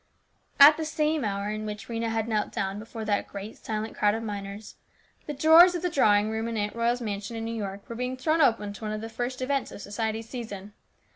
At 0.59 0.77
the 0.77 0.83
same 0.83 1.23
hour 1.23 1.51
in 1.51 1.63
which 1.63 1.87
Rhena 1.87 2.09
had 2.09 2.27
knelt 2.27 2.51
down 2.51 2.79
before 2.79 3.05
that 3.05 3.27
great 3.27 3.55
silent 3.63 3.95
crowd 3.95 4.15
of 4.15 4.23
miners, 4.23 4.73
the 5.27 5.33
doors 5.35 5.75
of 5.75 5.83
the 5.83 5.91
drawing 5.91 6.31
room 6.31 6.47
in 6.47 6.57
Aunt 6.57 6.75
Royal's 6.75 7.01
mansion 7.01 7.35
in 7.37 7.45
New 7.45 7.53
York 7.53 7.87
were 7.87 7.93
being 7.93 8.17
thrown 8.17 8.41
open 8.41 8.73
to 8.73 8.81
one 8.83 8.93
of 8.93 9.01
the 9.01 9.09
first 9.09 9.43
events 9.43 9.71
of 9.71 9.79
society's 9.79 10.27
season. 10.27 10.73